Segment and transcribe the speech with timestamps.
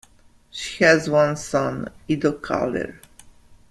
[0.49, 2.95] She has one son, Ido Kalir.